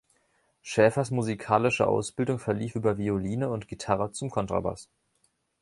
[0.63, 4.89] Schäfers musikalische Ausbildung verlief über Violine und Gitarre zum Kontrabass.